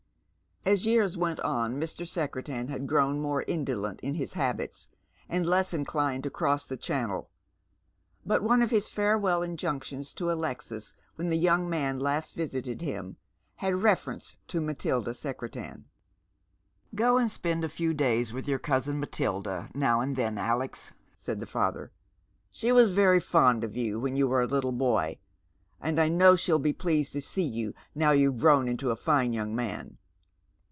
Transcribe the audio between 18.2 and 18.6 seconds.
with your